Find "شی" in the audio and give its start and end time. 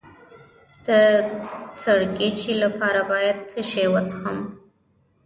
3.69-3.85